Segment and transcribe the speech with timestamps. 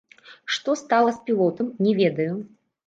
[0.55, 2.33] Што стала з пілотам, не ведаю.